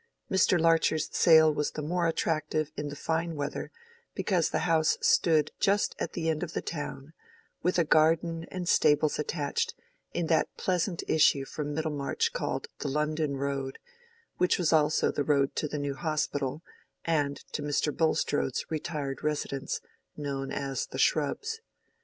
[0.31, 0.59] Mr.
[0.59, 3.69] Larcher's sale was the more attractive in the fine weather
[4.15, 7.13] because the house stood just at the end of the town,
[7.61, 9.75] with a garden and stables attached,
[10.11, 13.77] in that pleasant issue from Middlemarch called the London Road,
[14.37, 16.63] which was also the road to the New Hospital
[17.05, 17.95] and to Mr.
[17.95, 19.81] Bulstrode's retired residence,
[20.17, 21.59] known as the Shrubs.